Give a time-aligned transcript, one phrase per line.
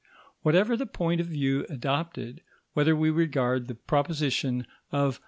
[0.41, 2.41] Whatever the point of view adopted,
[2.73, 5.19] whether we regard the proposition of M.